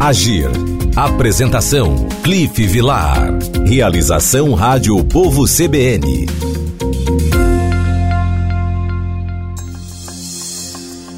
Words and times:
Agir. 0.00 0.48
Apresentação: 0.96 2.08
Cliff 2.24 2.66
Vilar. 2.66 3.38
Realização 3.66 4.54
Rádio 4.54 5.04
Povo 5.04 5.44
CBN. 5.44 6.24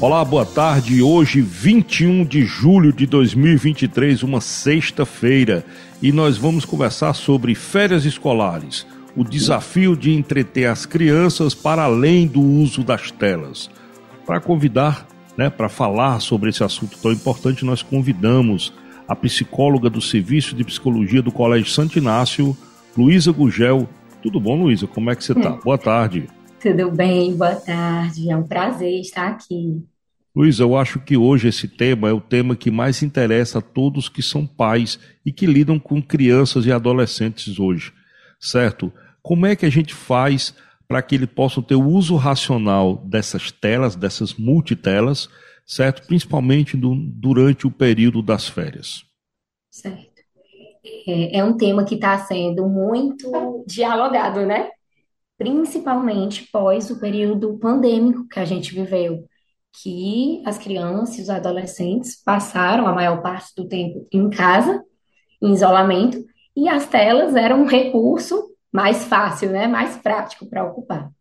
Olá, 0.01 0.25
boa 0.25 0.45
tarde. 0.45 1.01
Hoje, 1.01 1.39
21 1.39 2.25
de 2.25 2.43
julho 2.43 2.91
de 2.91 3.05
2023, 3.05 4.21
uma 4.21 4.41
sexta-feira, 4.41 5.65
e 6.01 6.11
nós 6.11 6.37
vamos 6.37 6.65
conversar 6.65 7.13
sobre 7.13 7.55
férias 7.55 8.03
escolares, 8.03 8.85
o 9.15 9.23
desafio 9.23 9.95
de 9.95 10.11
entreter 10.11 10.65
as 10.65 10.85
crianças 10.85 11.55
para 11.55 11.83
além 11.83 12.27
do 12.27 12.41
uso 12.41 12.83
das 12.83 13.11
telas. 13.11 13.69
Para 14.25 14.41
convidar 14.41 15.07
né, 15.37 15.49
para 15.49 15.69
falar 15.69 16.19
sobre 16.19 16.49
esse 16.49 16.63
assunto 16.63 16.97
tão 16.99 17.11
importante, 17.11 17.65
nós 17.65 17.81
convidamos 17.81 18.73
a 19.07 19.15
psicóloga 19.15 19.89
do 19.89 20.01
Serviço 20.01 20.55
de 20.55 20.63
Psicologia 20.63 21.21
do 21.21 21.31
Colégio 21.31 21.69
Santo 21.69 21.97
Inácio, 21.97 22.55
Luísa 22.97 23.31
Gugel. 23.31 23.87
Tudo 24.21 24.39
bom, 24.39 24.61
Luísa? 24.61 24.87
Como 24.87 25.09
é 25.09 25.15
que 25.15 25.23
você 25.23 25.33
está? 25.33 25.51
Boa 25.51 25.77
tarde. 25.77 26.27
Tudo 26.59 26.89
bem, 26.91 27.35
boa 27.35 27.55
tarde. 27.55 28.29
É 28.29 28.37
um 28.37 28.43
prazer 28.43 29.01
estar 29.01 29.27
aqui. 29.27 29.83
Luísa, 30.35 30.63
eu 30.63 30.75
acho 30.75 30.99
que 30.99 31.15
hoje 31.15 31.47
esse 31.47 31.67
tema 31.67 32.09
é 32.09 32.13
o 32.13 32.21
tema 32.21 32.55
que 32.55 32.71
mais 32.71 33.03
interessa 33.03 33.59
a 33.59 33.61
todos 33.61 34.09
que 34.09 34.21
são 34.21 34.47
pais 34.47 34.99
e 35.23 35.31
que 35.31 35.45
lidam 35.45 35.77
com 35.77 36.01
crianças 36.01 36.65
e 36.65 36.71
adolescentes 36.71 37.59
hoje, 37.59 37.93
certo? 38.39 38.91
Como 39.21 39.45
é 39.45 39.55
que 39.55 39.65
a 39.65 39.69
gente 39.69 39.93
faz 39.93 40.55
para 40.87 41.01
que 41.01 41.15
ele 41.15 41.27
possa 41.27 41.61
ter 41.61 41.75
o 41.75 41.87
uso 41.87 42.15
racional 42.15 42.97
dessas 42.97 43.51
telas, 43.51 43.95
dessas 43.95 44.33
multitelas, 44.33 45.29
certo? 45.65 46.05
Principalmente 46.05 46.75
do, 46.77 46.95
durante 46.95 47.65
o 47.65 47.71
período 47.71 48.21
das 48.21 48.47
férias. 48.47 49.03
Certo. 49.71 50.13
É, 51.07 51.39
é 51.39 51.43
um 51.43 51.55
tema 51.55 51.85
que 51.85 51.95
está 51.95 52.17
sendo 52.19 52.67
muito 52.67 53.63
dialogado, 53.65 54.45
né? 54.45 54.69
Principalmente 55.37 56.47
pós 56.51 56.89
o 56.89 56.99
período 56.99 57.57
pandêmico 57.57 58.27
que 58.27 58.39
a 58.39 58.45
gente 58.45 58.73
viveu, 58.73 59.25
que 59.81 60.43
as 60.45 60.57
crianças 60.57 61.17
e 61.17 61.21
os 61.21 61.29
adolescentes 61.29 62.21
passaram 62.23 62.85
a 62.85 62.93
maior 62.93 63.21
parte 63.21 63.53
do 63.55 63.67
tempo 63.67 64.07
em 64.11 64.29
casa, 64.29 64.83
em 65.41 65.53
isolamento, 65.53 66.23
e 66.55 66.69
as 66.69 66.85
telas 66.85 67.35
eram 67.35 67.63
um 67.63 67.65
recurso 67.65 68.52
mais 68.73 69.05
fácil, 69.05 69.51
né? 69.51 69.67
Mais 69.67 69.97
prático 69.97 70.47
para 70.49 70.65
ocupar. 70.65 71.11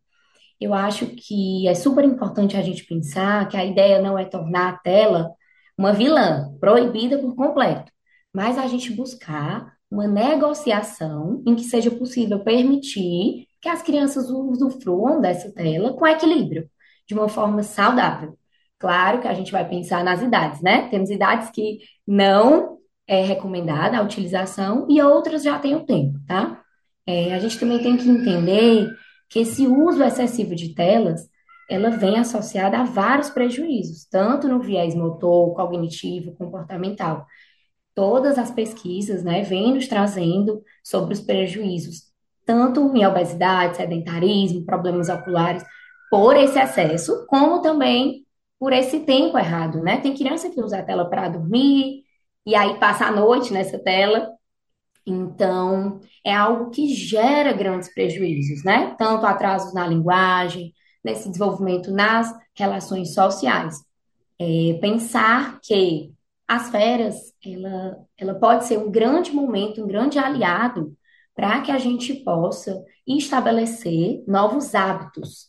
Eu 0.60 0.72
acho 0.74 1.06
que 1.08 1.68
é 1.68 1.74
super 1.74 2.04
importante 2.04 2.56
a 2.56 2.62
gente 2.62 2.84
pensar 2.86 3.48
que 3.48 3.56
a 3.56 3.64
ideia 3.64 4.00
não 4.00 4.18
é 4.18 4.24
tornar 4.24 4.70
a 4.70 4.78
tela 4.78 5.32
uma 5.76 5.92
vilã, 5.92 6.54
proibida 6.60 7.18
por 7.18 7.34
completo, 7.34 7.90
mas 8.32 8.58
a 8.58 8.66
gente 8.66 8.92
buscar 8.92 9.74
uma 9.90 10.06
negociação 10.06 11.42
em 11.46 11.54
que 11.54 11.64
seja 11.64 11.90
possível 11.90 12.40
permitir 12.40 13.46
que 13.60 13.68
as 13.68 13.82
crianças 13.82 14.30
usufruam 14.30 15.20
dessa 15.20 15.52
tela 15.52 15.94
com 15.94 16.06
equilíbrio, 16.06 16.68
de 17.06 17.14
uma 17.14 17.28
forma 17.28 17.62
saudável. 17.62 18.38
Claro 18.78 19.20
que 19.20 19.28
a 19.28 19.34
gente 19.34 19.52
vai 19.52 19.68
pensar 19.68 20.02
nas 20.04 20.22
idades, 20.22 20.60
né? 20.60 20.88
Temos 20.88 21.10
idades 21.10 21.50
que 21.50 21.80
não 22.06 22.78
é 23.06 23.22
recomendada 23.22 23.98
a 23.98 24.02
utilização 24.02 24.86
e 24.88 25.00
outras 25.02 25.42
já 25.42 25.58
têm 25.58 25.74
o 25.76 25.84
tempo, 25.84 26.18
tá? 26.26 26.62
É, 27.06 27.34
a 27.34 27.38
gente 27.38 27.58
também 27.58 27.82
tem 27.82 27.96
que 27.96 28.08
entender 28.08 28.88
que 29.28 29.40
esse 29.40 29.66
uso 29.66 30.02
excessivo 30.02 30.54
de 30.54 30.74
telas, 30.74 31.28
ela 31.68 31.90
vem 31.90 32.18
associada 32.18 32.78
a 32.78 32.84
vários 32.84 33.30
prejuízos, 33.30 34.04
tanto 34.04 34.46
no 34.48 34.60
viés 34.60 34.94
motor, 34.94 35.54
cognitivo, 35.54 36.34
comportamental. 36.36 37.26
Todas 37.94 38.38
as 38.38 38.50
pesquisas, 38.50 39.22
né, 39.22 39.42
vêm 39.42 39.74
nos 39.74 39.88
trazendo 39.88 40.62
sobre 40.84 41.14
os 41.14 41.20
prejuízos, 41.20 42.12
tanto 42.44 42.94
em 42.94 43.06
obesidade, 43.06 43.76
sedentarismo, 43.76 44.64
problemas 44.66 45.08
oculares, 45.08 45.64
por 46.10 46.36
esse 46.36 46.58
excesso, 46.58 47.26
como 47.26 47.62
também 47.62 48.26
por 48.58 48.72
esse 48.72 49.00
tempo 49.00 49.38
errado, 49.38 49.80
né? 49.82 49.96
Tem 49.98 50.14
criança 50.14 50.50
que 50.50 50.60
usa 50.60 50.78
a 50.78 50.82
tela 50.82 51.08
para 51.08 51.28
dormir, 51.28 52.02
e 52.46 52.54
aí 52.54 52.78
passa 52.78 53.06
a 53.06 53.10
noite 53.10 53.52
nessa 53.52 53.78
tela, 53.78 54.30
então, 55.06 56.00
é 56.24 56.32
algo 56.34 56.70
que 56.70 56.94
gera 56.94 57.52
grandes 57.52 57.92
prejuízos, 57.92 58.64
né? 58.64 58.94
Tanto 58.96 59.26
atrasos 59.26 59.74
na 59.74 59.86
linguagem, 59.86 60.72
nesse 61.04 61.28
desenvolvimento 61.28 61.90
nas 61.90 62.32
relações 62.54 63.12
sociais. 63.14 63.76
É, 64.40 64.78
pensar 64.80 65.58
que 65.62 66.12
as 66.46 66.70
férias, 66.70 67.16
ela, 67.44 67.96
ela 68.16 68.34
pode 68.34 68.66
ser 68.66 68.78
um 68.78 68.90
grande 68.90 69.32
momento, 69.32 69.82
um 69.82 69.86
grande 69.86 70.18
aliado 70.18 70.96
para 71.34 71.60
que 71.62 71.70
a 71.70 71.78
gente 71.78 72.14
possa 72.16 72.84
estabelecer 73.06 74.22
novos 74.28 74.74
hábitos, 74.74 75.46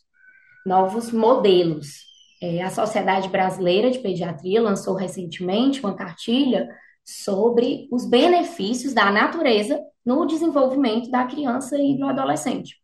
novos 0.66 1.12
modelos. 1.12 2.06
É, 2.41 2.62
a 2.62 2.70
Sociedade 2.70 3.30
Brasileira 3.30 3.91
de 3.91 4.00
Pediatria 4.00 4.62
lançou 4.62 4.96
recentemente 4.96 5.81
uma 5.81 5.94
cartilha 5.96 6.70
sobre 7.06 7.88
os 7.91 8.06
benefícios 8.06 8.94
da 8.94 9.12
natureza 9.12 9.80
no 10.06 10.25
desenvolvimento 10.25 11.09
da 11.09 11.25
criança 11.25 11.78
e 11.78 11.97
do 11.97 12.06
adolescente, 12.06 12.78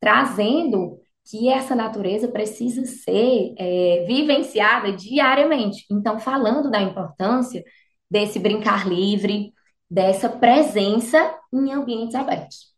trazendo 0.00 1.00
que 1.24 1.48
essa 1.48 1.74
natureza 1.74 2.28
precisa 2.28 2.84
ser 2.84 3.54
é, 3.58 4.04
vivenciada 4.06 4.92
diariamente. 4.92 5.86
Então, 5.90 6.18
falando 6.18 6.70
da 6.70 6.82
importância 6.82 7.64
desse 8.10 8.38
brincar 8.38 8.86
livre, 8.86 9.52
dessa 9.90 10.28
presença 10.28 11.34
em 11.52 11.72
ambientes 11.72 12.14
abertos. 12.14 12.74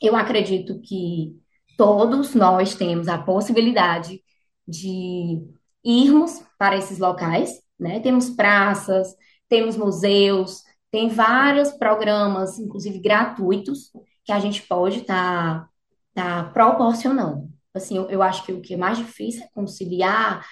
Eu 0.00 0.16
acredito 0.16 0.80
que 0.80 1.36
todos 1.76 2.34
nós 2.34 2.74
temos 2.74 3.08
a 3.08 3.18
possibilidade 3.18 4.20
de 4.66 5.40
irmos 5.84 6.42
para 6.58 6.76
esses 6.76 6.98
locais, 6.98 7.60
né? 7.78 8.00
Temos 8.00 8.30
praças, 8.30 9.14
temos 9.48 9.76
museus, 9.76 10.62
tem 10.90 11.08
vários 11.08 11.72
programas, 11.72 12.58
inclusive 12.58 12.98
gratuitos, 12.98 13.90
que 14.24 14.32
a 14.32 14.38
gente 14.38 14.62
pode 14.62 15.00
estar 15.00 15.68
tá, 16.14 16.44
tá 16.44 16.50
proporcionando. 16.52 17.48
Assim, 17.74 17.96
eu, 17.96 18.08
eu 18.08 18.22
acho 18.22 18.44
que 18.44 18.52
o 18.52 18.60
que 18.60 18.74
é 18.74 18.76
mais 18.76 18.98
difícil 18.98 19.44
é 19.44 19.48
conciliar 19.54 20.44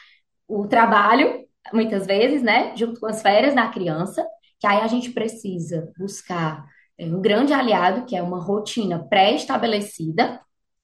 o 0.47 0.67
trabalho, 0.67 1.45
muitas 1.73 2.07
vezes, 2.07 2.43
né, 2.43 2.77
junto 2.77 3.01
com 3.01 3.07
as 3.07 3.23
férias 3.23 3.55
da 3.55 3.69
criança, 3.69 4.27
que 4.59 4.67
aí 4.67 4.81
a 4.81 4.87
gente 4.87 5.11
precisa 5.11 5.93
buscar 5.99 6.65
é, 6.99 7.07
um 7.07 7.21
grande 7.21 7.53
aliado, 7.53 8.07
que 8.07 8.17
é 8.17 8.23
uma 8.23 8.41
rotina 8.41 9.05
pré-estabelecida, 9.09 10.41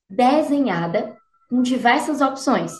desenhada 0.09 1.17
com 1.49 1.63
diversas 1.63 2.21
opções 2.21 2.73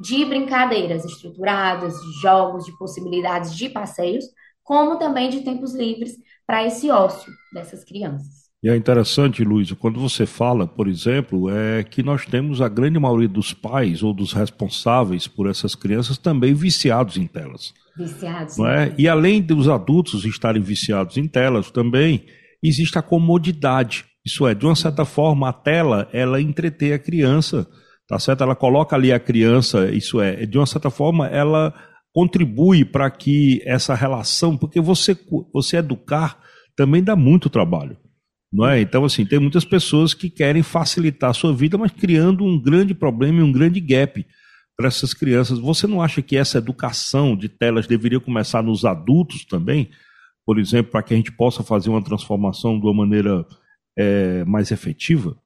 de 0.00 0.24
brincadeiras 0.24 1.04
estruturadas, 1.04 1.94
de 1.94 2.20
jogos, 2.20 2.64
de 2.64 2.76
possibilidades 2.76 3.54
de 3.54 3.68
passeios, 3.68 4.24
como 4.66 4.98
também 4.98 5.30
de 5.30 5.42
tempos 5.42 5.74
livres 5.74 6.16
para 6.44 6.66
esse 6.66 6.90
ócio 6.90 7.32
dessas 7.54 7.84
crianças. 7.84 8.46
E 8.62 8.68
é 8.68 8.74
interessante, 8.74 9.44
Luiz, 9.44 9.70
quando 9.74 10.00
você 10.00 10.26
fala, 10.26 10.66
por 10.66 10.88
exemplo, 10.88 11.48
é 11.48 11.84
que 11.84 12.02
nós 12.02 12.26
temos 12.26 12.60
a 12.60 12.68
grande 12.68 12.98
maioria 12.98 13.28
dos 13.28 13.54
pais 13.54 14.02
ou 14.02 14.12
dos 14.12 14.32
responsáveis 14.32 15.28
por 15.28 15.48
essas 15.48 15.76
crianças 15.76 16.18
também 16.18 16.52
viciados 16.52 17.16
em 17.16 17.26
telas. 17.26 17.72
Viciados. 17.96 18.58
Não 18.58 18.66
é? 18.66 18.92
E 18.98 19.08
além 19.08 19.40
dos 19.40 19.68
adultos 19.68 20.24
estarem 20.24 20.60
viciados 20.60 21.16
em 21.16 21.28
telas, 21.28 21.70
também 21.70 22.26
existe 22.60 22.98
a 22.98 23.02
comodidade. 23.02 24.04
Isso 24.24 24.48
é, 24.48 24.54
de 24.54 24.66
uma 24.66 24.74
certa 24.74 25.04
forma, 25.04 25.48
a 25.48 25.52
tela, 25.52 26.08
ela 26.12 26.40
entretém 26.40 26.92
a 26.92 26.98
criança, 26.98 27.68
tá 28.08 28.18
certo? 28.18 28.42
Ela 28.42 28.56
coloca 28.56 28.96
ali 28.96 29.12
a 29.12 29.20
criança, 29.20 29.88
isso 29.92 30.20
é, 30.20 30.44
de 30.44 30.58
uma 30.58 30.66
certa 30.66 30.90
forma, 30.90 31.28
ela 31.28 31.72
contribui 32.16 32.82
para 32.82 33.10
que 33.10 33.60
essa 33.66 33.94
relação, 33.94 34.56
porque 34.56 34.80
você, 34.80 35.14
você 35.52 35.76
educar 35.76 36.42
também 36.74 37.04
dá 37.04 37.14
muito 37.14 37.50
trabalho. 37.50 37.98
Não 38.50 38.66
é? 38.66 38.80
Então, 38.80 39.04
assim, 39.04 39.26
tem 39.26 39.38
muitas 39.38 39.66
pessoas 39.66 40.14
que 40.14 40.30
querem 40.30 40.62
facilitar 40.62 41.28
a 41.28 41.34
sua 41.34 41.52
vida, 41.54 41.76
mas 41.76 41.92
criando 41.92 42.42
um 42.42 42.58
grande 42.58 42.94
problema 42.94 43.40
e 43.40 43.42
um 43.42 43.52
grande 43.52 43.80
gap 43.80 44.26
para 44.74 44.88
essas 44.88 45.12
crianças. 45.12 45.58
Você 45.58 45.86
não 45.86 46.00
acha 46.00 46.22
que 46.22 46.38
essa 46.38 46.56
educação 46.56 47.36
de 47.36 47.50
telas 47.50 47.86
deveria 47.86 48.18
começar 48.18 48.62
nos 48.62 48.86
adultos 48.86 49.44
também? 49.44 49.90
Por 50.46 50.58
exemplo, 50.58 50.92
para 50.92 51.02
que 51.02 51.12
a 51.12 51.16
gente 51.18 51.32
possa 51.32 51.62
fazer 51.62 51.90
uma 51.90 52.02
transformação 52.02 52.80
de 52.80 52.86
uma 52.86 52.94
maneira 52.94 53.44
é, 53.94 54.42
mais 54.46 54.70
efetiva? 54.70 55.36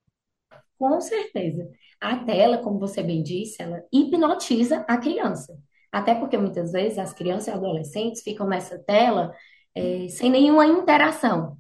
Com 0.79 1.00
certeza. 1.00 1.69
A 2.00 2.15
tela, 2.15 2.59
como 2.59 2.79
você 2.79 3.03
bem 3.03 3.25
disse, 3.25 3.61
ela 3.61 3.83
hipnotiza 3.93 4.85
a 4.87 4.97
criança. 4.99 5.59
Até 5.93 6.15
porque 6.15 6.39
muitas 6.39 6.73
vezes 6.73 6.99
as 6.99 7.13
crianças 7.13 7.49
e 7.49 7.51
adolescentes 7.51 8.23
ficam 8.23 8.47
nessa 8.47 8.79
tela 8.79 9.33
é, 9.75 10.09
sem 10.09 10.31
nenhuma 10.31 10.67
interação. 10.67 11.59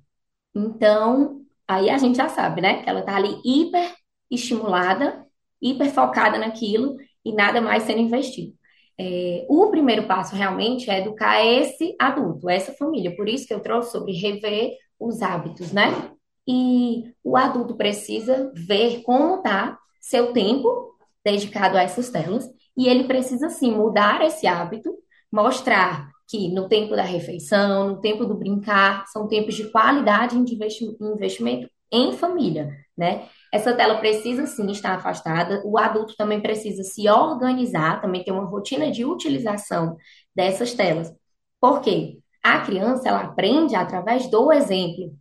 Então, 0.54 1.42
aí 1.66 1.90
a 1.90 1.98
gente 1.98 2.16
já 2.16 2.28
sabe, 2.28 2.60
né? 2.60 2.82
Que 2.82 2.90
ela 2.90 3.00
está 3.00 3.16
ali 3.16 3.40
hiper 3.44 3.94
estimulada, 4.30 5.26
hiper 5.62 5.90
focada 5.92 6.38
naquilo 6.38 6.96
e 7.24 7.32
nada 7.32 7.60
mais 7.60 7.84
sendo 7.84 8.00
investido. 8.00 8.54
é, 8.98 9.46
o 9.48 9.70
primeiro 9.70 10.06
passo 10.06 10.36
realmente 10.36 10.90
é 10.90 11.00
educar 11.00 11.42
esse 11.42 11.96
adulto, 11.98 12.50
essa 12.50 12.72
família. 12.74 13.16
Por 13.16 13.28
isso 13.28 13.46
que 13.46 13.54
eu 13.54 13.60
trouxe 13.60 13.92
sobre 13.92 14.12
rever 14.12 14.76
os 14.98 15.22
hábitos, 15.22 15.72
né? 15.72 16.12
E 16.46 17.04
o 17.24 17.36
adulto 17.36 17.76
precisa 17.76 18.52
ver 18.54 19.02
como 19.02 19.36
está 19.36 19.78
seu 20.00 20.32
tempo 20.34 20.94
dedicado 21.24 21.78
a 21.78 21.82
essas 21.82 22.10
telas 22.10 22.46
e 22.80 22.88
ele 22.88 23.04
precisa 23.04 23.50
sim 23.50 23.72
mudar 23.76 24.22
esse 24.24 24.46
hábito, 24.46 24.90
mostrar 25.30 26.08
que 26.26 26.48
no 26.48 26.66
tempo 26.66 26.96
da 26.96 27.02
refeição, 27.02 27.90
no 27.90 28.00
tempo 28.00 28.24
do 28.24 28.34
brincar, 28.34 29.06
são 29.08 29.28
tempos 29.28 29.54
de 29.54 29.70
qualidade 29.70 30.42
de 30.42 30.54
investimento 31.02 31.68
em 31.92 32.12
família, 32.14 32.74
né? 32.96 33.28
Essa 33.52 33.74
tela 33.74 33.98
precisa 33.98 34.46
sim 34.46 34.70
estar 34.70 34.94
afastada, 34.94 35.60
o 35.66 35.76
adulto 35.76 36.16
também 36.16 36.40
precisa 36.40 36.82
se 36.82 37.06
organizar, 37.06 38.00
também 38.00 38.24
ter 38.24 38.32
uma 38.32 38.46
rotina 38.46 38.90
de 38.90 39.04
utilização 39.04 39.98
dessas 40.34 40.72
telas. 40.72 41.12
Por 41.60 41.82
quê? 41.82 42.18
A 42.42 42.60
criança, 42.60 43.10
ela 43.10 43.20
aprende 43.20 43.74
através 43.76 44.26
do 44.30 44.50
exemplo. 44.50 45.14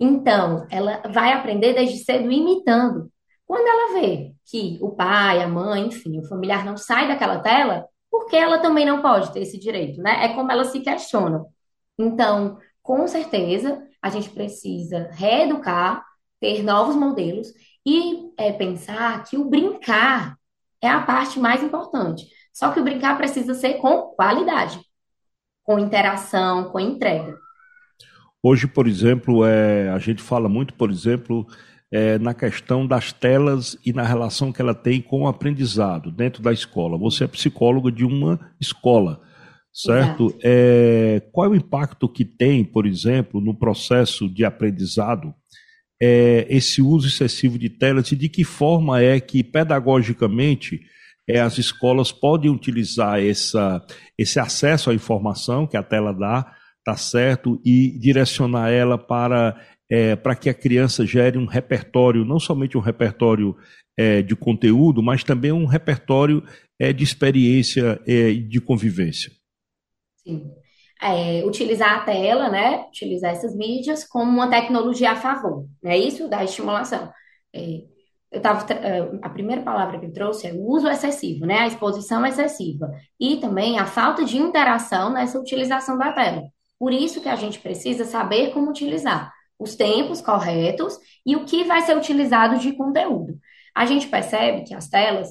Então, 0.00 0.66
ela 0.70 1.02
vai 1.12 1.34
aprender 1.34 1.74
desde 1.74 1.98
cedo 1.98 2.32
imitando. 2.32 3.09
Quando 3.50 3.66
ela 3.66 4.00
vê 4.00 4.32
que 4.48 4.78
o 4.80 4.92
pai, 4.92 5.42
a 5.42 5.48
mãe, 5.48 5.88
enfim, 5.88 6.20
o 6.20 6.28
familiar 6.28 6.64
não 6.64 6.76
sai 6.76 7.08
daquela 7.08 7.40
tela, 7.40 7.84
por 8.08 8.26
que 8.26 8.36
ela 8.36 8.60
também 8.60 8.86
não 8.86 9.02
pode 9.02 9.32
ter 9.32 9.40
esse 9.40 9.58
direito, 9.58 10.00
né? 10.00 10.24
É 10.24 10.28
como 10.34 10.52
ela 10.52 10.62
se 10.62 10.78
questiona. 10.78 11.44
Então, 11.98 12.58
com 12.80 13.08
certeza, 13.08 13.82
a 14.00 14.08
gente 14.08 14.30
precisa 14.30 15.10
reeducar, 15.14 16.04
ter 16.38 16.62
novos 16.62 16.94
modelos 16.94 17.48
e 17.84 18.30
é, 18.38 18.52
pensar 18.52 19.24
que 19.24 19.36
o 19.36 19.50
brincar 19.50 20.36
é 20.80 20.88
a 20.88 21.02
parte 21.02 21.40
mais 21.40 21.60
importante. 21.60 22.28
Só 22.52 22.70
que 22.70 22.78
o 22.78 22.84
brincar 22.84 23.16
precisa 23.18 23.54
ser 23.54 23.78
com 23.78 24.14
qualidade, 24.14 24.80
com 25.64 25.76
interação, 25.76 26.70
com 26.70 26.78
entrega. 26.78 27.36
Hoje, 28.40 28.68
por 28.68 28.86
exemplo, 28.86 29.44
é, 29.44 29.88
a 29.88 29.98
gente 29.98 30.22
fala 30.22 30.48
muito, 30.48 30.72
por 30.74 30.88
exemplo, 30.88 31.44
é, 31.92 32.18
na 32.18 32.34
questão 32.34 32.86
das 32.86 33.12
telas 33.12 33.76
e 33.84 33.92
na 33.92 34.02
relação 34.02 34.52
que 34.52 34.62
ela 34.62 34.74
tem 34.74 35.00
com 35.00 35.22
o 35.22 35.26
aprendizado 35.26 36.10
dentro 36.10 36.42
da 36.42 36.52
escola. 36.52 36.98
Você 36.98 37.24
é 37.24 37.28
psicóloga 37.28 37.90
de 37.90 38.04
uma 38.04 38.38
escola 38.60 39.20
certo? 39.72 40.36
É, 40.42 41.22
qual 41.32 41.46
é 41.46 41.50
o 41.50 41.54
impacto 41.54 42.08
que 42.08 42.24
tem, 42.24 42.64
por 42.64 42.86
exemplo, 42.86 43.40
no 43.40 43.54
processo 43.54 44.28
de 44.28 44.44
aprendizado 44.44 45.34
é, 46.02 46.46
esse 46.48 46.80
uso 46.80 47.08
excessivo 47.08 47.58
de 47.58 47.68
telas 47.68 48.10
e 48.10 48.16
de 48.16 48.28
que 48.28 48.42
forma 48.42 49.00
é 49.02 49.20
que, 49.20 49.44
pedagogicamente, 49.44 50.80
é, 51.28 51.40
as 51.40 51.58
escolas 51.58 52.10
podem 52.10 52.50
utilizar 52.50 53.20
essa, 53.20 53.84
esse 54.18 54.40
acesso 54.40 54.90
à 54.90 54.94
informação 54.94 55.66
que 55.66 55.76
a 55.76 55.82
tela 55.82 56.12
dá, 56.12 56.52
tá 56.84 56.96
certo, 56.96 57.60
e 57.64 57.98
direcionar 57.98 58.70
ela 58.70 58.96
para, 58.96 59.60
é, 59.90 60.14
para 60.14 60.36
que 60.36 60.48
a 60.48 60.54
criança 60.54 61.04
gere 61.04 61.36
um 61.36 61.46
repertório, 61.46 62.24
não 62.24 62.38
somente 62.38 62.78
um 62.78 62.80
repertório 62.80 63.56
é, 63.96 64.22
de 64.22 64.36
conteúdo, 64.36 65.02
mas 65.02 65.24
também 65.24 65.50
um 65.50 65.66
repertório 65.66 66.44
é, 66.78 66.92
de 66.92 67.02
experiência 67.02 68.00
e 68.06 68.34
de 68.34 68.60
convivência. 68.60 69.32
Sim. 70.16 70.50
É, 71.02 71.44
utilizar 71.44 71.94
a 71.94 72.00
tela, 72.00 72.48
né? 72.48 72.84
Utilizar 72.88 73.32
essas 73.32 73.56
mídias 73.56 74.04
como 74.04 74.30
uma 74.30 74.50
tecnologia 74.50 75.12
a 75.12 75.16
favor, 75.16 75.66
é 75.84 75.96
Isso 75.96 76.28
da 76.28 76.44
estimulação. 76.44 77.10
É, 77.54 77.82
eu 78.30 78.40
tava, 78.40 78.70
é, 78.72 79.10
a 79.22 79.28
primeira 79.28 79.62
palavra 79.62 79.98
que 79.98 80.06
eu 80.06 80.12
trouxe 80.12 80.46
é 80.46 80.52
o 80.52 80.62
uso 80.68 80.88
excessivo, 80.88 81.46
né? 81.46 81.60
A 81.60 81.66
exposição 81.66 82.24
excessiva. 82.24 82.92
E 83.18 83.38
também 83.38 83.78
a 83.78 83.86
falta 83.86 84.24
de 84.24 84.36
interação 84.36 85.12
nessa 85.12 85.40
utilização 85.40 85.98
da 85.98 86.12
tela. 86.12 86.42
Por 86.78 86.92
isso 86.92 87.20
que 87.20 87.28
a 87.28 87.36
gente 87.36 87.58
precisa 87.58 88.04
saber 88.04 88.52
como 88.52 88.70
utilizar 88.70 89.32
os 89.60 89.76
tempos 89.76 90.20
corretos 90.20 90.98
e 91.24 91.36
o 91.36 91.44
que 91.44 91.64
vai 91.64 91.82
ser 91.82 91.96
utilizado 91.96 92.58
de 92.58 92.72
conteúdo. 92.72 93.38
A 93.74 93.84
gente 93.86 94.08
percebe 94.08 94.64
que 94.64 94.74
as 94.74 94.88
telas 94.88 95.28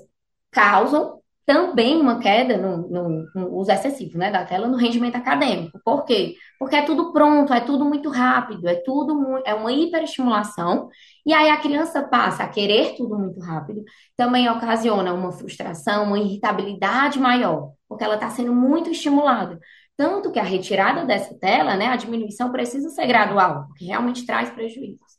causam 0.52 1.20
também 1.50 2.00
uma 2.00 2.20
queda 2.20 2.58
no, 2.58 2.88
no, 2.88 3.26
no, 3.34 3.58
uso 3.58 3.72
excessivo 3.72 4.20
né, 4.20 4.30
da 4.30 4.46
tela 4.46 4.68
no 4.68 4.78
rendimento 4.78 5.16
acadêmico. 5.16 5.80
Por 5.84 6.06
quê? 6.06 6.36
Porque 6.60 6.76
é 6.76 6.84
tudo 6.84 7.12
pronto, 7.12 7.52
é 7.52 7.60
tudo 7.60 7.86
muito 7.86 8.08
rápido, 8.08 8.68
é 8.68 8.76
tudo 8.76 9.42
é 9.44 9.56
uma 9.56 9.72
hiperestimulação, 9.72 10.90
e 11.26 11.34
aí 11.34 11.50
a 11.50 11.58
criança 11.58 12.04
passa 12.04 12.44
a 12.44 12.48
querer 12.48 12.96
tudo 12.96 13.18
muito 13.18 13.40
rápido, 13.40 13.84
também 14.16 14.48
ocasiona 14.48 15.12
uma 15.12 15.32
frustração, 15.32 16.04
uma 16.04 16.20
irritabilidade 16.20 17.20
maior, 17.20 17.72
porque 17.88 18.04
ela 18.04 18.14
está 18.14 18.30
sendo 18.30 18.54
muito 18.54 18.92
estimulada. 18.92 19.60
Tanto 20.00 20.32
que 20.32 20.40
a 20.40 20.44
retirada 20.44 21.06
dessa 21.06 21.38
tela, 21.38 21.76
né, 21.76 21.88
a 21.88 21.98
diminuição 21.98 22.54
precisa 22.54 22.90
ser 22.90 23.06
gradual, 23.06 23.66
porque 23.68 23.84
realmente 23.84 24.26
traz 24.26 24.50
prejuízos. 24.50 25.12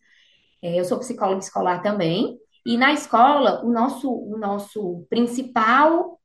É, 0.63 0.81
eu 0.81 0.87
sou 0.87 0.99
psicóloga 0.99 1.41
escolar 1.41 1.83
também, 1.83 2.39
e 2.65 2.79
na 2.79 2.91
escola, 2.91 3.63
o 3.63 3.71
nosso, 3.71 4.11
o 4.11 4.39
nosso 4.39 5.07
principal 5.11 6.19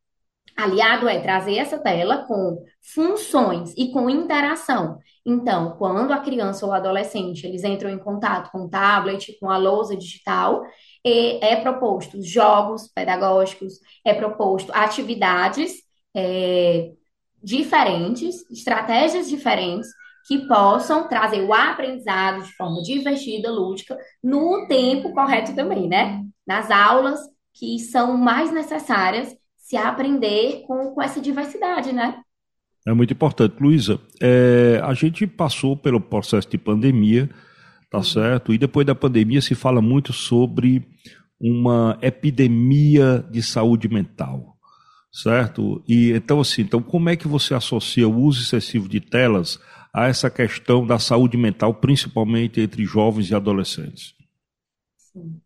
Aliado 0.56 1.10
é 1.10 1.19
trazer 1.19 1.57
essa 1.57 1.78
tela 1.78 2.25
com 2.28 2.63
funções 2.94 3.74
e 3.75 3.92
com 3.92 4.10
interação. 4.10 5.00
Então, 5.25 5.75
quando 5.78 6.13
a 6.13 6.19
criança 6.19 6.66
ou 6.66 6.72
o 6.72 6.75
adolescente 6.75 7.46
eles 7.46 7.66
entram 7.66 7.90
em 7.90 8.00
contato 8.00 8.50
com 8.54 8.60
o 8.60 8.69
tablet, 8.69 9.38
com 9.38 9.50
a 9.50 9.58
lousa 9.58 9.98
digital, 9.98 10.63
é, 11.06 11.58
proposto 11.58 12.24
jogos 12.24 12.88
pedagógicos, 12.88 13.81
é 14.06 14.13
proposto 14.13 14.72
atividades 14.74 15.74
é, 16.16 16.94
diferentes, 17.45 18.50
estratégias 18.50 19.30
diferentes 19.30 19.88
que 20.27 20.47
possam 20.47 21.07
trazer 21.07 21.42
o 21.42 21.53
aprendizado 21.53 22.44
de 22.44 22.51
forma 22.53 22.81
divertida, 22.81 23.51
lúdica, 23.51 23.95
no 24.24 24.65
tempo 24.68 25.13
correto 25.13 25.53
também, 25.56 25.88
né? 25.88 26.24
Nas 26.47 26.71
aulas 26.71 27.19
que 27.53 27.77
são 27.80 28.18
mais 28.18 28.51
necessárias 28.51 29.36
se 29.56 29.77
aprender 29.77 30.63
com, 30.68 30.92
com 30.92 31.01
essa 31.01 31.21
diversidade, 31.21 31.94
né? 31.94 32.19
É 32.88 32.94
muito 32.94 33.13
importante. 33.13 33.56
Luísa, 33.59 34.00
é, 34.21 34.80
a 34.83 34.94
gente 34.94 35.25
passou 35.27 35.77
pelo 35.77 36.01
processo 36.01 36.50
de 36.50 36.57
pandemia, 36.57 37.30
tá 37.89 38.00
uhum. 38.00 38.03
certo? 38.03 38.53
E 38.53 38.57
depois 38.57 38.86
da 38.86 38.95
pandemia 38.95 39.41
se 39.41 39.56
fala 39.56 39.81
muito 39.81 40.12
sobre 40.12 40.88
uma 41.39 41.98
epidemia 42.01 43.25
de 43.31 43.44
saúde 43.44 43.88
mental, 43.88 44.55
certo? 45.15 45.81
E 45.88 46.12
então 46.12 46.41
assim, 46.41 46.62
então 46.63 46.81
como 46.81 47.09
é 47.09 47.15
que 47.15 47.27
você 47.27 47.53
associa 47.53 48.07
o 48.07 48.19
uso 48.19 48.41
excessivo 48.41 48.89
de 48.89 49.00
telas 49.00 49.57
a 49.94 50.07
essa 50.07 50.29
questão 50.29 50.85
da 50.85 51.00
saúde 51.00 51.38
mental, 51.38 51.74
principalmente 51.74 52.60
entre 52.60 52.84
jovens 52.84 53.29
e 53.29 53.36
adolescentes? 53.36 54.13
Sim. 54.98 55.39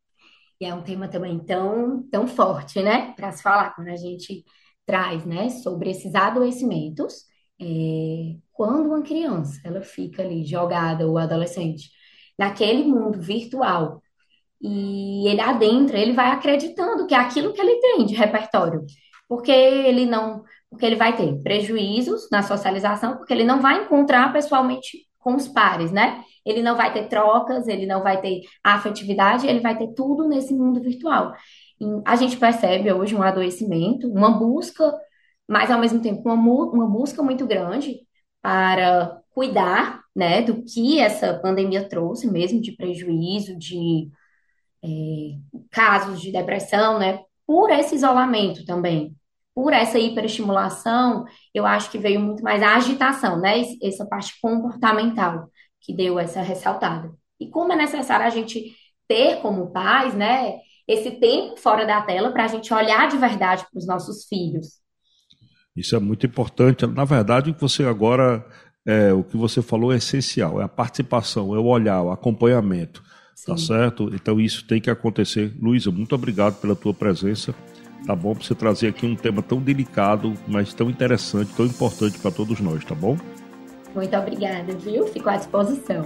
E 0.60 0.66
é 0.66 0.74
um 0.74 0.82
tema 0.82 1.08
também 1.08 1.38
tão, 1.40 2.02
tão 2.10 2.28
forte, 2.28 2.82
né, 2.82 3.14
para 3.16 3.32
se 3.32 3.44
falar 3.44 3.76
quando 3.76 3.90
a 3.90 3.96
gente 3.96 4.44
traz, 4.88 5.24
né, 5.24 5.50
sobre 5.50 5.92
esses 5.92 6.16
adoecimentos. 6.16 7.26
É, 7.62 8.36
quando 8.52 8.88
uma 8.88 9.04
criança 9.04 9.62
ela 9.64 9.82
fica 9.82 10.24
ali 10.24 10.44
jogada, 10.44 11.08
ou 11.08 11.18
adolescente, 11.18 11.92
naquele 12.38 12.84
mundo 12.86 13.22
virtual, 13.22 14.02
e 14.62 15.30
ele 15.30 15.40
adentra, 15.40 15.98
ele 15.98 16.14
vai 16.14 16.32
acreditando 16.32 17.06
que 17.06 17.14
é 17.14 17.18
aquilo 17.18 17.54
que 17.54 17.62
ele 17.62 17.80
tem 17.80 18.06
de 18.06 18.16
repertório, 18.16 18.86
porque 19.30 19.52
ele 19.52 20.08
não, 20.08 20.44
porque 20.70 20.86
ele 20.86 20.96
vai 20.96 21.16
ter 21.16 21.42
prejuízos 21.44 22.28
na 22.32 22.42
socialização, 22.44 23.16
porque 23.18 23.32
ele 23.32 23.44
não 23.44 23.62
vai 23.62 23.84
encontrar 23.84 24.34
pessoalmente 24.34 25.08
com 25.20 25.36
os 25.36 25.48
pares, 25.48 25.92
né? 25.92 26.24
Ele 26.46 26.64
não 26.64 26.76
vai 26.76 26.92
ter 26.92 27.08
trocas, 27.08 27.68
ele 27.68 27.86
não 27.86 28.02
vai 28.02 28.20
ter 28.20 28.42
afetividade, 28.64 29.48
ele 29.48 29.60
vai 29.60 29.78
ter 29.78 29.94
tudo 29.94 30.28
nesse 30.28 30.54
mundo 30.54 30.82
virtual. 30.82 31.34
E 31.80 31.86
a 32.06 32.16
gente 32.16 32.38
percebe 32.38 32.92
hoje 32.92 33.16
um 33.16 33.22
adoecimento, 33.22 34.12
uma 34.12 34.32
busca, 34.32 34.92
mas 35.48 35.70
ao 35.70 35.80
mesmo 35.80 36.02
tempo 36.02 36.22
uma, 36.30 36.36
uma 36.36 36.88
busca 36.88 37.22
muito 37.22 37.46
grande 37.46 38.00
para 38.42 39.20
cuidar, 39.32 40.02
né, 40.16 40.42
do 40.42 40.64
que 40.64 41.00
essa 41.00 41.40
pandemia 41.40 41.88
trouxe 41.88 42.30
mesmo 42.30 42.62
de 42.62 42.72
prejuízo, 42.74 43.58
de 43.58 44.10
é, 44.84 44.88
casos 45.72 46.22
de 46.22 46.32
depressão, 46.32 47.00
né, 47.00 47.20
por 47.46 47.70
esse 47.72 47.96
isolamento 47.96 48.66
também 48.66 49.16
por 49.60 49.74
essa 49.74 50.00
hiperestimulação, 50.00 51.26
eu 51.54 51.66
acho 51.66 51.92
que 51.92 51.98
veio 51.98 52.22
muito 52.22 52.42
mais 52.42 52.64
a 52.64 52.78
agitação, 52.78 53.42
né? 53.42 53.62
Essa 53.84 54.06
parte 54.06 54.40
comportamental 54.42 55.52
que 55.82 55.94
deu 55.94 56.18
essa 56.18 56.42
ressaltada. 56.42 57.12
E 57.38 57.50
como 57.50 57.74
é 57.74 57.76
necessário 57.76 58.26
a 58.26 58.30
gente 58.30 58.74
ter 59.06 59.42
como 59.42 59.70
pais, 59.70 60.14
né, 60.14 60.60
esse 60.88 61.12
tempo 61.12 61.58
fora 61.58 61.86
da 61.86 62.02
tela 62.02 62.32
para 62.32 62.46
a 62.46 62.48
gente 62.48 62.74
olhar 62.74 63.10
de 63.10 63.18
verdade 63.18 63.66
para 63.70 63.78
os 63.78 63.86
nossos 63.86 64.24
filhos. 64.30 64.80
Isso 65.76 65.94
é 65.94 66.00
muito 66.00 66.26
importante. 66.26 66.88
Na 66.88 67.04
verdade, 67.04 67.52
o 67.52 67.54
que 67.54 67.60
você 67.60 67.84
agora, 67.84 68.46
é, 68.88 69.12
o 69.12 69.26
que 69.26 69.36
você 69.36 69.62
falou 69.62 69.92
é 69.92 69.98
essencial, 69.98 70.62
é 70.62 70.64
a 70.64 70.70
participação, 70.70 71.54
é 71.54 71.60
o 71.60 71.66
olhar, 71.66 72.02
o 72.02 72.12
acompanhamento, 72.12 73.02
tá 73.02 73.10
Sim. 73.36 73.46
tá 73.52 73.58
certo? 73.58 74.10
Então 74.16 74.40
isso 74.40 74.66
tem 74.66 74.80
que 74.80 74.90
acontecer. 74.90 75.54
Luísa, 75.60 75.92
muito 75.92 76.16
obrigado 76.16 76.62
pela 76.62 76.78
tua 76.78 76.94
presença 76.94 77.54
tá 78.06 78.16
bom? 78.16 78.34
Para 78.34 78.44
você 78.44 78.56
trazer 78.56 78.88
aqui 78.88 79.06
um 79.06 79.16
tema 79.16 79.42
tão 79.42 79.60
delicado, 79.60 80.34
mas 80.48 80.74
tão 80.74 80.90
interessante, 80.90 81.54
tão 81.54 81.66
importante 81.66 82.18
para 82.20 82.32
todos 82.32 82.60
nós, 82.60 82.84
tá 82.84 82.96
bom? 82.96 83.18
Muito 83.96 84.16
obrigada, 84.16 84.74
viu? 84.74 85.08
Fico 85.08 85.30
à 85.30 85.38
disposição. 85.38 86.04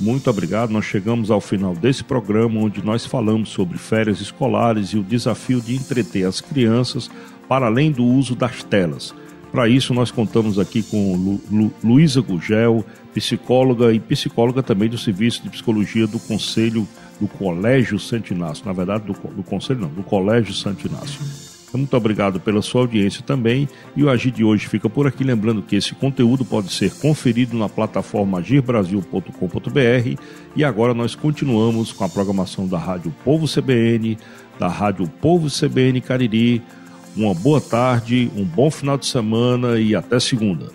Muito 0.00 0.30
obrigado. 0.30 0.70
Nós 0.70 0.84
chegamos 0.84 1.30
ao 1.30 1.40
final 1.40 1.74
desse 1.74 2.04
programa 2.04 2.60
onde 2.60 2.84
nós 2.84 3.04
falamos 3.04 3.48
sobre 3.48 3.76
férias 3.78 4.20
escolares 4.20 4.90
e 4.90 4.98
o 4.98 5.02
desafio 5.02 5.60
de 5.60 5.74
entreter 5.74 6.24
as 6.24 6.40
crianças 6.40 7.10
para 7.48 7.66
além 7.66 7.90
do 7.90 8.04
uso 8.04 8.36
das 8.36 8.62
telas. 8.62 9.14
Para 9.50 9.68
isso, 9.68 9.94
nós 9.94 10.10
contamos 10.10 10.58
aqui 10.58 10.82
com 10.82 11.16
Lu, 11.16 11.40
Lu, 11.50 11.72
Luísa 11.82 12.20
Gugel, 12.20 12.84
psicóloga 13.14 13.92
e 13.92 13.98
psicóloga 13.98 14.62
também 14.62 14.88
do 14.88 14.98
Serviço 14.98 15.42
de 15.42 15.50
Psicologia 15.50 16.06
do 16.06 16.18
Conselho 16.18 16.86
do 17.20 17.26
Colégio 17.26 17.98
Santo 17.98 18.32
Inácio. 18.32 18.64
Na 18.66 18.72
verdade, 18.72 19.04
do, 19.04 19.12
do 19.12 19.42
Conselho 19.42 19.80
não, 19.80 19.88
do 19.88 20.02
Colégio 20.02 20.54
Santo 20.54 20.86
Inácio. 20.86 21.20
Muito 21.76 21.94
obrigado 21.96 22.40
pela 22.40 22.62
sua 22.62 22.82
audiência 22.82 23.22
também. 23.22 23.68
E 23.94 24.02
o 24.02 24.08
Agir 24.08 24.32
de 24.32 24.42
hoje 24.42 24.66
fica 24.66 24.88
por 24.88 25.06
aqui. 25.06 25.22
Lembrando 25.22 25.62
que 25.62 25.76
esse 25.76 25.94
conteúdo 25.94 26.44
pode 26.44 26.72
ser 26.72 26.90
conferido 26.94 27.56
na 27.56 27.68
plataforma 27.68 28.38
agirbrasil.com.br. 28.38 30.22
E 30.56 30.64
agora 30.64 30.94
nós 30.94 31.14
continuamos 31.14 31.92
com 31.92 32.04
a 32.04 32.08
programação 32.08 32.66
da 32.66 32.78
Rádio 32.78 33.14
Povo 33.22 33.46
CBN, 33.46 34.16
da 34.58 34.68
Rádio 34.68 35.06
Povo 35.20 35.48
CBN 35.48 36.00
Cariri. 36.00 36.62
Uma 37.18 37.34
boa 37.34 37.60
tarde, 37.60 38.30
um 38.36 38.44
bom 38.44 38.70
final 38.70 38.96
de 38.96 39.06
semana 39.06 39.76
e 39.76 39.92
até 39.92 40.20
segunda. 40.20 40.66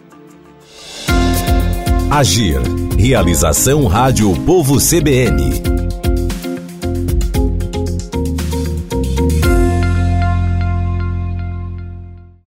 Agir. 2.12 2.59
Realização 3.00 3.88
Rádio 3.88 4.35
Povo 4.45 4.77
CBN. 4.77 5.72